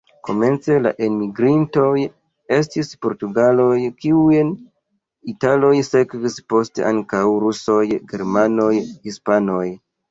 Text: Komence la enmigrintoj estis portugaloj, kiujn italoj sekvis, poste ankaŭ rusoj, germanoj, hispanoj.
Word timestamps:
Komence 0.27 0.75
la 0.85 0.91
enmigrintoj 1.07 1.91
estis 2.57 2.89
portugaloj, 3.07 3.69
kiujn 4.01 4.51
italoj 5.35 5.73
sekvis, 5.93 6.43
poste 6.55 6.91
ankaŭ 6.95 7.25
rusoj, 7.47 7.81
germanoj, 8.15 8.77
hispanoj. 9.07 9.67